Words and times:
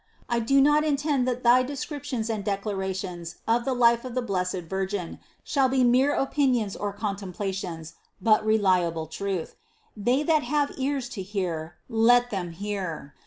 I 0.27 0.39
do 0.39 0.59
not 0.61 0.83
intend 0.83 1.27
that 1.27 1.43
thy 1.43 1.61
descriptions 1.61 2.27
and 2.27 2.43
declarations 2.43 3.35
of 3.47 3.65
the 3.65 3.73
life 3.75 4.03
of 4.03 4.15
the 4.15 4.21
Blessed 4.23 4.61
Virgin 4.65 5.19
shall 5.43 5.69
be 5.69 5.83
mere 5.83 6.15
opinions 6.15 6.75
or 6.75 6.91
contemplations, 6.91 7.93
but 8.19 8.43
reliable 8.43 9.05
truth. 9.05 9.55
They 9.95 10.23
that 10.23 10.41
have 10.41 10.71
ears 10.79 11.07
to 11.09 11.21
hear, 11.21 11.75
let 11.87 12.31
them 12.31 12.49
hear. 12.53 13.13